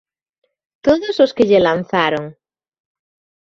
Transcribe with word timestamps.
Todos 0.85 1.15
os 1.25 1.31
que 1.35 1.47
lle 1.49 1.63
lanzaron. 1.67 2.25